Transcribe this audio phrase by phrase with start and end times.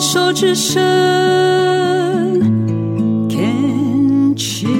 [0.00, 0.80] 手之声
[3.28, 4.70] ，Can cheers。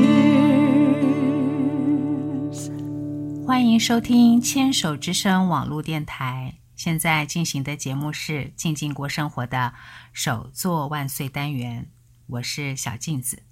[3.47, 6.55] 欢迎收听牵手之声网络电台。
[6.75, 9.75] 现在进行的节目是静静过生活的
[10.15, 11.91] 首座万岁单元，
[12.27, 13.43] 我是小镜子。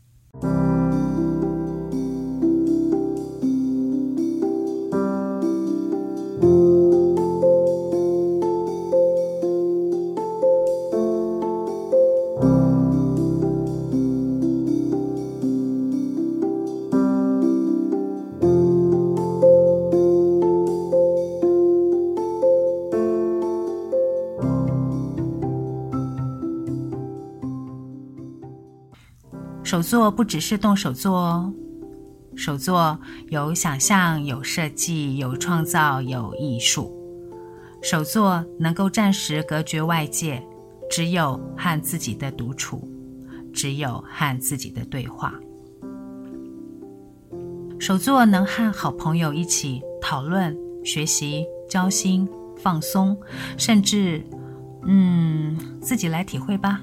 [29.79, 31.55] 手作不只是动手做哦，
[32.35, 36.93] 手作有想象、有设计、有创造、有艺术。
[37.81, 40.45] 手作能够暂时隔绝外界，
[40.91, 42.89] 只有和自己的独处，
[43.53, 45.33] 只有和自己的对话。
[47.79, 53.17] 手作能和好朋友一起讨论、学习、交心、放松，
[53.57, 54.25] 甚至，
[54.83, 56.81] 嗯，自己来体会吧。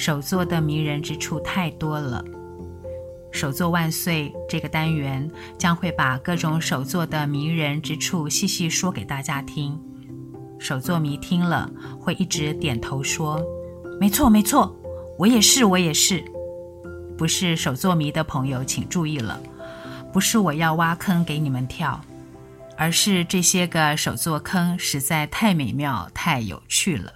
[0.00, 2.24] 手作的迷人之处太多了，
[3.30, 9.78] 手作万岁这个单元将会把各种手作的迷人之处细细说给大家听。
[10.58, 13.44] 手作迷听了会一直点头说
[14.00, 14.74] ：“没错，没错，
[15.18, 16.24] 我也是，我也是。”
[17.18, 19.38] 不是手作迷的朋友请注意了，
[20.14, 22.00] 不是我要挖坑给你们跳，
[22.74, 27.12] 而是这些个手作坑实在太美妙、太有趣了。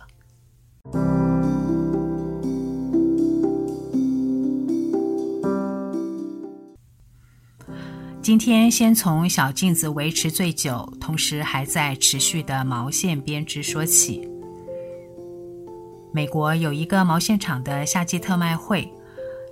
[8.24, 14.26] 今天先从小镜子维持最久，同时还在持续的毛线编织说起。
[16.10, 18.90] 美国有一个毛线厂的夏季特卖会，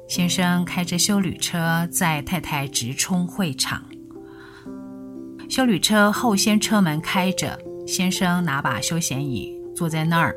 [0.08, 3.84] 先生开着修旅车在太太直冲会场。
[5.50, 10.34] 修旅车后先车门开着，先生拿把休闲椅坐在那儿，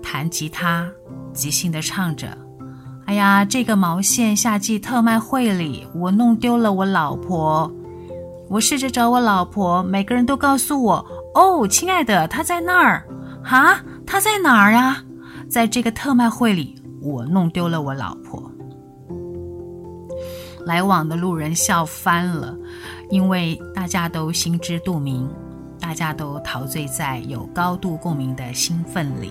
[0.00, 0.88] 弹吉他，
[1.34, 2.45] 即兴的唱着。
[3.06, 7.70] 哎呀，这个毛线夏季特卖会里，我弄丢了我老婆。
[8.48, 13.04] 我试着找我老婆，每个人都告诉我：“哦，亲爱的，她在那儿。”
[13.44, 15.02] 哈，她在哪儿呀？
[15.48, 18.50] 在这个特卖会里，我弄丢了我老婆。
[20.64, 22.56] 来往的路人笑翻了，
[23.08, 25.28] 因为大家都心知肚明，
[25.80, 29.30] 大家都陶醉在有高度共鸣的兴奋里。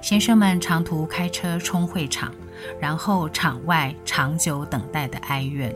[0.00, 2.32] 先生们长途开车冲会场，
[2.80, 5.74] 然后场外长久等待的哀怨，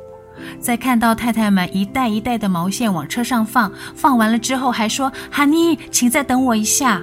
[0.59, 7.03] 在看到太太们一袋一袋的毛线往车上放，放完了之后还说：“哈尼，请再等我一下。”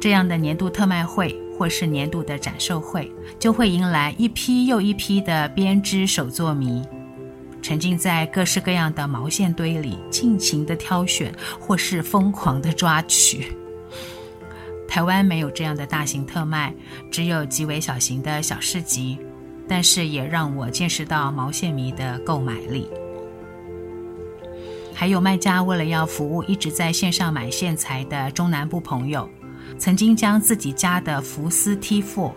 [0.00, 6.82] 这样的年度特卖会或是年度的展售会，就会迎来一批又一批的编织手作迷，
[7.62, 13.57] 沉浸在各式各样的毛线堆里，尽情的挑选或是疯狂的抓取。
[14.98, 16.74] 台湾没有这样的大型特卖，
[17.08, 19.16] 只有极为小型的小市集，
[19.68, 22.90] 但是也让我见识到毛线迷的购买力。
[24.92, 29.30] 还有卖家为了要服务一直在线上买线材的中南部朋友，
[29.78, 32.32] 曾经将自己家的福斯 T4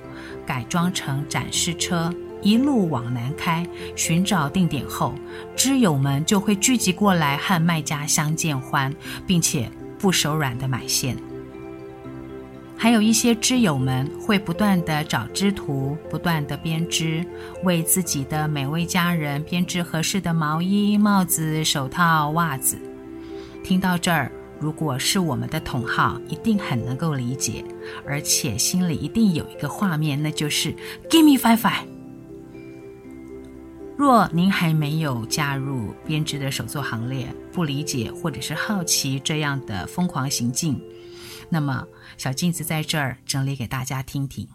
[0.45, 5.16] 改装成展示车，一路往南开，寻找定点后，
[5.55, 8.93] 织友们就会聚集过来和卖家相见欢，
[9.25, 9.67] 并且
[9.97, 11.17] 不手软的买线。
[12.81, 17.23] 还有一些织友们会不断地找织图，不断地编织，
[17.61, 22.81] 为自己的每位家人编织合适的毛衣、帽子、手套、袜子。
[23.63, 27.63] 听到这儿，如果是我们的同好，一定很能够理解，
[28.03, 30.73] 而且心里一定有一个画面，那就是
[31.07, 31.85] “Give me five five”。
[33.95, 40.81] 若您还没有加入编织的手作行列，不理解或者是好奇这样的疯狂行径，
[41.53, 41.85] 那么，
[42.17, 44.47] 小镜子在这儿整理给大家听听。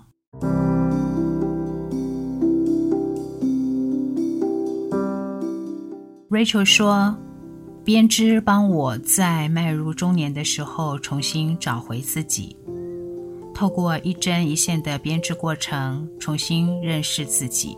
[6.30, 7.14] Rachel 说
[7.84, 12.56] ：“编织帮我在迈入中年的时候重新找回自己，
[13.54, 17.76] 透过一针一线的编织过程，重新认识自己，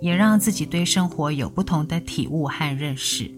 [0.00, 3.30] 也让自己对生活有不同的体悟和认识。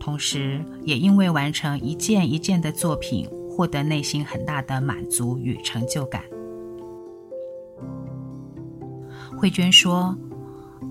[0.00, 6.22] 同时，也因为完成一件一件的作品。”获得内心很大的满足与成就感。
[9.36, 10.16] 慧娟说：“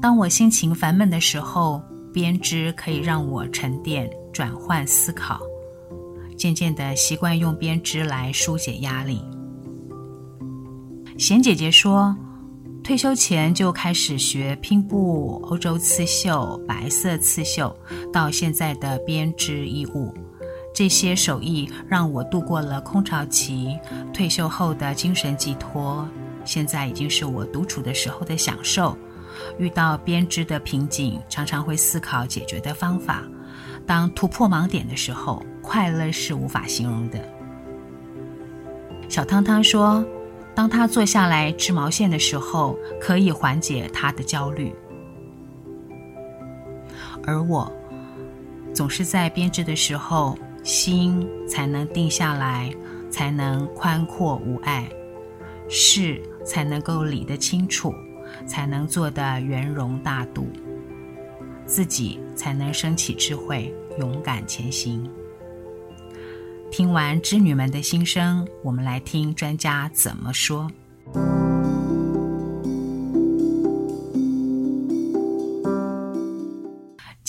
[0.01, 1.81] 当我心情烦闷的时候，
[2.13, 5.39] 编织可以让我沉淀、转换思考。
[6.35, 9.21] 渐渐的习惯用编织来疏解压力。
[11.17, 12.15] 贤姐姐说，
[12.81, 17.75] 退休前就开始学拼布、欧洲刺绣、白色刺绣，
[18.13, 20.13] 到现在的编织衣物，
[20.73, 23.77] 这些手艺让我度过了空巢期。
[24.13, 26.07] 退休后的精神寄托，
[26.45, 28.97] 现在已经是我独处的时候的享受。
[29.57, 33.23] 遇到编织的瓶颈，常常会思考解决的方法。
[33.85, 37.19] 当突破盲点的时候，快乐是无法形容的。
[39.07, 40.05] 小汤汤说，
[40.53, 44.73] 当他坐下来织毛线的时候，可以缓解他的焦虑。
[47.25, 47.71] 而我，
[48.73, 50.37] 总是在编织的时候，
[50.69, 52.71] 心才能定下来，
[53.09, 54.87] 才能宽阔无碍，
[55.67, 57.91] 事才能够理得清楚。
[58.45, 60.47] 才能做得圆融大度，
[61.65, 65.09] 自己才能升起智慧，勇敢前行。
[66.69, 70.69] 听完织女们的心声，我们来听专家怎么说。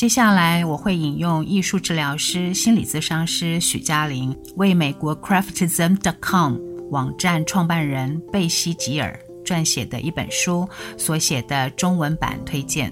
[0.00, 6.56] 接下来我会引用艺术治疗师、心理咨商师许嘉玲为美国 Craftism.com
[6.88, 9.20] 网站创办人贝西吉尔。
[9.44, 10.66] 撰写的一本书
[10.96, 12.90] 所写的中文版推荐，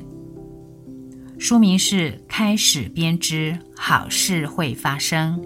[1.39, 5.41] 书名是《开始编织，好事会发生》，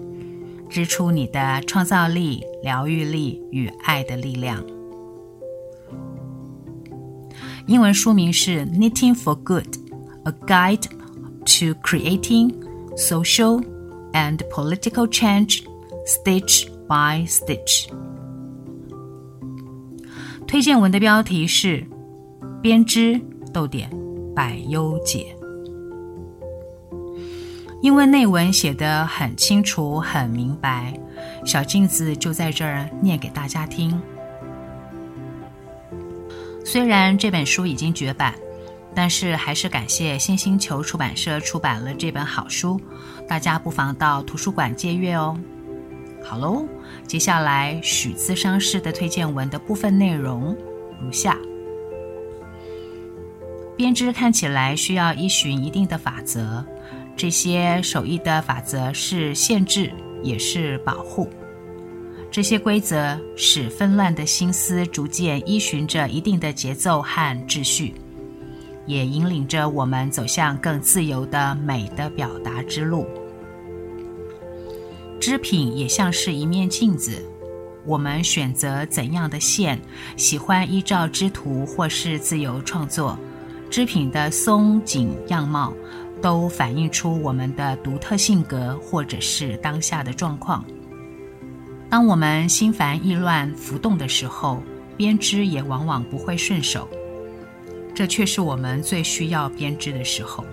[0.67, 4.61] 织出你的创造力、疗愈力与爱的力量。
[7.67, 9.77] 英文书名是《Knitting for Good:
[10.25, 10.83] A Guide
[11.45, 12.51] to Creating
[12.95, 13.63] Social
[14.13, 15.63] and Political Change,
[16.05, 17.87] Stitch by Stitch》。
[20.47, 21.83] 推荐文的标题是
[22.61, 23.19] “编织
[23.51, 23.89] 逗点
[24.35, 25.35] 百忧解”，
[27.81, 30.93] 因为内文写得很清楚、很明白，
[31.43, 33.99] 小镜子就在这儿念给大家听。
[36.63, 38.33] 虽然这本书已经绝版，
[38.95, 42.79] 但是还是感谢新星球出版社出版了这本好书，
[43.27, 45.37] 大家不妨到图书馆借阅哦。
[46.23, 46.65] 好喽，
[47.05, 50.55] 接下来许咨商师的推荐文的部分内容
[51.01, 51.37] 如下：
[53.75, 56.63] 编织看起来需要依循一定的法则，
[57.17, 59.91] 这些手艺的法则是限制，
[60.21, 61.29] 也是保护。
[62.31, 67.93] 这些规则使纷乱的心思逐渐依循着一定的节奏和秩序，
[68.85, 73.07] 也引领着我们走向更自由的美的表达之路。
[75.19, 77.23] 织品也像是一面镜子，
[77.85, 79.79] 我们选择怎样的线，
[80.17, 83.17] 喜欢依照织图或是自由创作，
[83.69, 85.73] 织品的松紧样貌，
[86.21, 90.63] 都反映出我们的独特性格或者是当下的状况。
[91.89, 94.61] 当我们心烦意乱、浮动的时候，
[94.97, 96.89] 编织也往往不会顺手，
[97.93, 100.45] 这却是我们最需要编织的时候。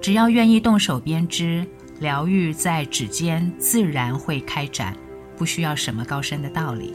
[0.00, 1.66] 只要愿意动手编织。
[2.00, 4.94] 疗愈在指尖自然会开展，
[5.36, 6.92] 不需要什么高深的道理。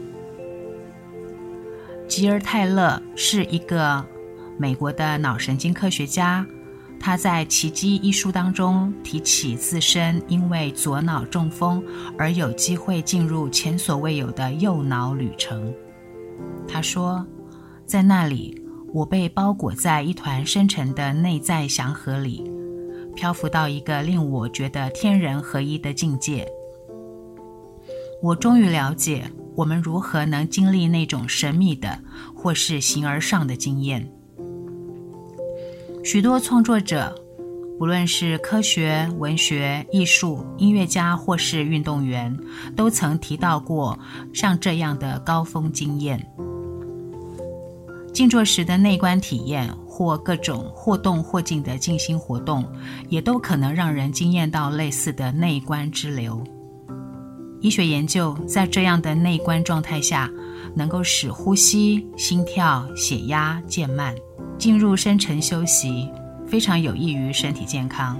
[2.06, 4.04] 吉尔泰勒是一个
[4.58, 6.46] 美国的脑神经科学家，
[7.00, 11.82] 他在《奇迹》一书当中提起自身因为左脑中风
[12.18, 15.74] 而有机会进入前所未有的右脑旅程。
[16.68, 17.26] 他说，
[17.86, 18.59] 在那里，
[18.92, 22.50] 我被包裹在一团深沉的内在祥和里。
[23.14, 26.48] 漂浮到一个令我觉得天人合一的境界，
[28.22, 31.98] 我终于了解我们如何能经历那种神秘的
[32.34, 34.10] 或是形而上的经验。
[36.04, 37.14] 许多创作者，
[37.78, 42.38] 不论是科学、文学、艺术、音乐家或是运动员，
[42.76, 43.98] 都曾提到过
[44.32, 46.26] 像这样的高峰经验。
[48.12, 49.70] 静坐时的内观体验。
[50.00, 52.64] 或各种或动或静的静心活动，
[53.10, 56.42] 也都可能让人惊艳到类似的内观之流。
[57.60, 60.30] 医学研究在这样的内观状态下，
[60.74, 64.14] 能够使呼吸、心跳、血压渐慢，
[64.56, 66.08] 进入深层休息，
[66.46, 68.18] 非常有益于身体健康。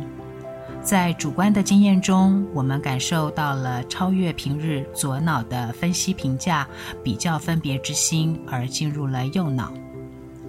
[0.82, 6.66] 在主观的经验中，我们感受到了超越平日左脑的分析、评价、
[7.04, 9.72] 比较、分别之心，而进入了右脑。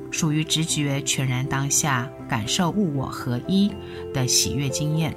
[0.09, 3.71] 属于直觉、全然当下、感受物我合一
[4.13, 5.15] 的喜悦经验。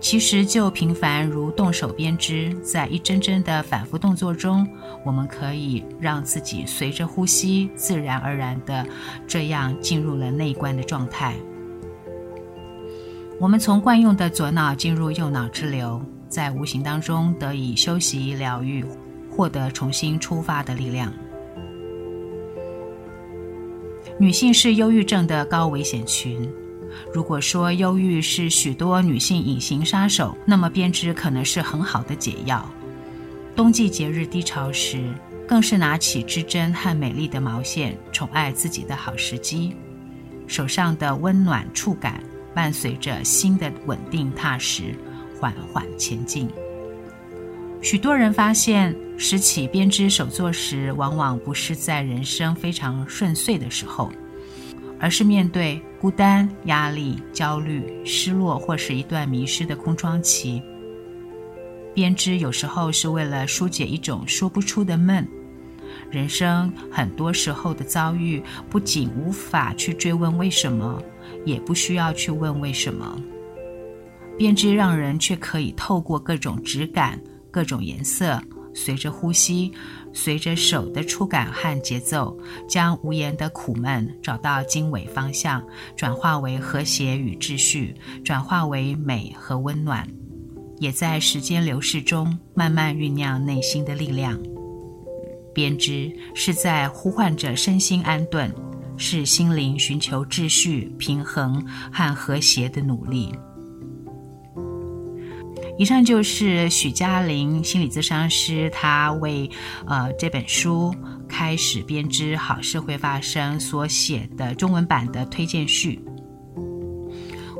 [0.00, 4.66] 其实就平凡如动手编织，在一帧帧的反复动作中，
[5.04, 8.86] 我们可以让自己随着呼吸，自然而然的
[9.26, 11.34] 这样进入了内观的状态。
[13.40, 18.84] 我们从惯用的左脑进入右脑之流，在无形当中得以休息疗愈，
[19.30, 21.12] 获得重新出发的力量。
[24.18, 26.50] 女性是忧郁症的高危险群。
[27.14, 32.68] 如果说忧郁是许多女性隐形杀手，那么编织可能是很好的解药。
[33.54, 35.14] 冬季节日低潮时，
[35.46, 39.76] 更是拿起织针和美丽的毛线，宠爱自己的好时机。
[40.48, 42.20] 手上的温暖触感，
[42.54, 44.94] 伴随着心的稳定踏实，
[45.38, 46.48] 缓缓前进。
[47.80, 54.10] 许多人发现，拾起编织手作时，往往不是在人生非常顺遂的时候，
[54.98, 60.60] 而是面对孤单、压力、焦虑、失落，或是一段迷失的空窗期。
[61.94, 65.26] 编织有时候是为了疏解一种说不出的闷。
[66.10, 71.02] 人生很多时候的遭遇，不仅无法去追问为什么，
[71.44, 73.20] 也不需要去问为什么。
[74.38, 78.40] 编织让人却可以透过各种质感、各种颜色，
[78.72, 79.72] 随着呼吸，
[80.12, 82.38] 随着手的触感和节奏，
[82.68, 85.62] 将无言的苦闷找到经纬方向，
[85.96, 90.08] 转化为和谐与秩序，转化为美和温暖，
[90.78, 94.38] 也在时间流逝中慢慢酝酿内心的力量。
[95.58, 98.54] 编织是在呼唤着身心安顿，
[98.96, 103.34] 是心灵寻求秩序、平衡和和谐的努力。
[105.76, 109.50] 以上就是许嘉玲心理咨商师，她为
[109.84, 110.94] 呃这本书
[111.26, 116.00] 《开始编织好事会发生》所写的中文版的推荐序。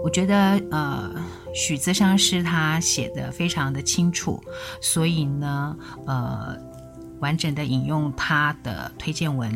[0.04, 1.10] 我觉得呃
[1.52, 4.40] 许咨商师他写的非常的清楚，
[4.80, 5.76] 所以呢
[6.06, 6.67] 呃。
[7.20, 9.52] 完整的引用他的推荐文，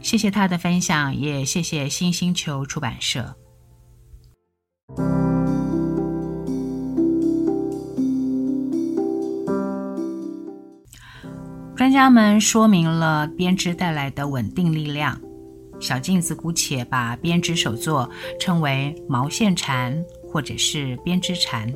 [0.00, 3.34] 谢谢他的分享，也谢谢新星球出版社。
[11.74, 15.20] 专家们说明了编织带来的稳定力量，
[15.80, 18.08] 小镜子姑且把编织手作
[18.38, 21.72] 称为毛线禅，或者是编织禅。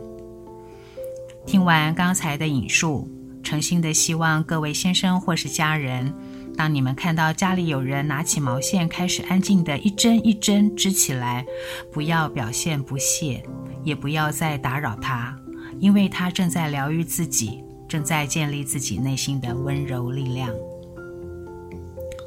[1.45, 3.09] 听完刚才的引述。
[3.47, 6.13] 诚心的希望各位先生或是家人，
[6.57, 11.47] 当你们看到家里有人拿起毛线，开始安静的一针一针织起来，
[11.93, 13.41] 不要表现不屑，
[13.85, 15.39] 也不要再打扰他，
[15.79, 20.51] 因为他正在疗愈自己，正在建立自己内心的温柔力量。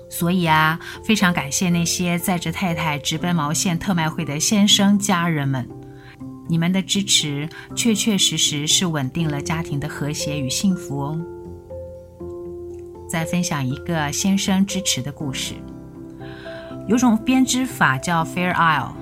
[0.09, 5.67] 所以啊，非常感谢那些载着太太直奔毛线特卖会的先生家人们。
[6.49, 11.21] 你们的支持确确实实是稳定了家庭的和谐与幸福哦。
[13.07, 15.53] 再分享一个先生支持的故事。
[16.87, 18.93] 有种编织法叫 Fair Isle，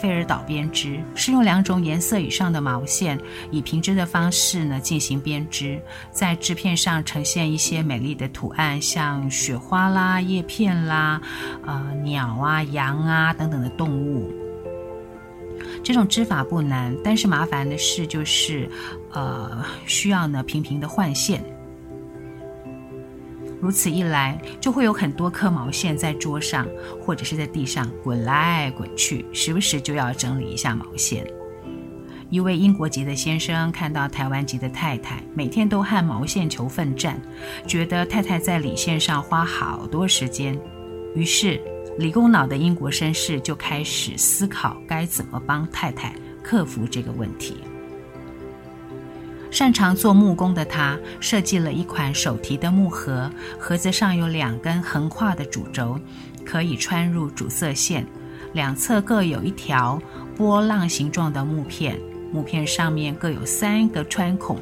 [0.00, 3.18] 费尔岛编织，是用两种颜色以上的毛线，
[3.50, 5.82] 以平织的方式呢进行编织，
[6.12, 11.20] 在织片上呈现一些美丽的图案，像雪花啦、叶片啦、
[11.66, 14.32] 呃鸟啊、羊啊等等的动物。
[15.84, 18.66] 这种织法不难，但是麻烦的事就是，
[19.12, 21.44] 呃，需要呢频频的换线。
[23.60, 26.66] 如此一来，就会有很多颗毛线在桌上
[27.00, 31.26] 或者是在地上滚来滚去，时不时就要整理一下毛线。
[32.30, 37.20] 一位英国籍的先生看到台湾籍的太太每天都和毛线球奋战，
[37.66, 40.58] 觉得太太在理线上花好多时间，
[41.14, 41.60] 于是。
[41.96, 47.56] 理工脑的英国绅士就开始思考该怎么帮太太克服这个问题。
[49.50, 55.96] 擅长做木工的他设计了一款手提的木盒，盒子上有两根横跨的主轴，
[56.44, 58.04] 可以穿入主色线，
[58.52, 60.02] 两侧各有一条
[60.36, 61.96] 波浪形状的木片，
[62.32, 64.58] 木片上面各有三个穿孔。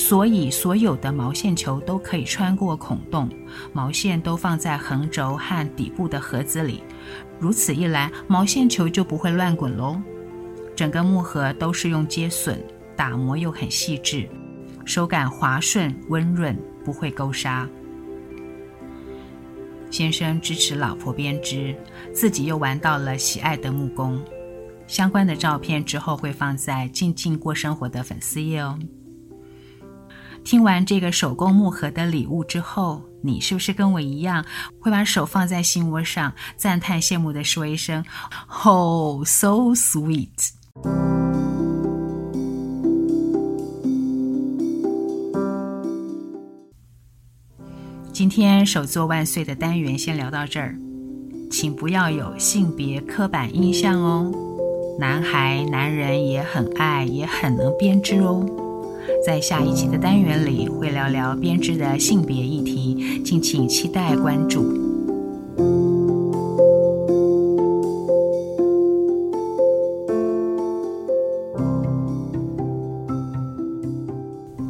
[0.00, 3.28] 所以，所有的毛线球都可以穿过孔洞，
[3.70, 6.82] 毛线都放在横轴和底部的盒子里。
[7.38, 10.00] 如此一来，毛线球就不会乱滚喽。
[10.74, 12.56] 整个木盒都是用接榫
[12.96, 14.26] 打磨，又很细致，
[14.86, 17.68] 手感滑顺温润，不会勾纱。
[19.90, 21.76] 先生支持老婆编织，
[22.14, 24.18] 自己又玩到了喜爱的木工。
[24.86, 28.78] 相关的照片之后会放在静静过生活的粉丝页哦。
[30.42, 34.44] 听完这个手工木盒的礼物之后，你是不是跟我一样，
[34.80, 38.04] 会把手放在心窝上，赞叹羡慕的说一声
[38.64, 40.50] ：“Oh, so sweet！”
[48.12, 50.76] 今天手作万岁的单元先聊到这儿，
[51.50, 54.32] 请不要有性别刻板印象哦。
[54.98, 58.44] 男孩、男人也很爱，也很能编织哦。
[59.24, 64.64] 在下一期的单元里会聊聊编织的性别议题，敬请期待关注。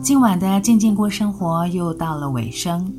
[0.02, 2.92] 今晚的静静过生活又到了尾声。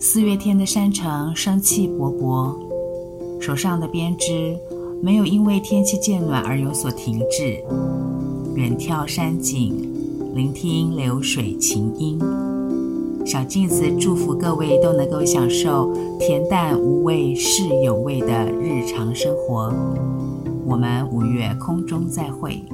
[0.00, 2.56] 四月天的山城生气勃勃，
[3.40, 4.56] 手上的编织
[5.02, 7.56] 没有因为天气渐暖而有所停滞。
[8.54, 9.74] 远眺山景，
[10.34, 12.18] 聆听流水琴音。
[13.26, 19.70] 小镜子祝福各位都能够享受恬淡无味是有味的日常生活。
[20.64, 22.64] 我们五月空中再会。